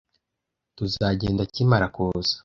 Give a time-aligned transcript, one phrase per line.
[0.77, 2.33] Tuzagenda akimara kuza.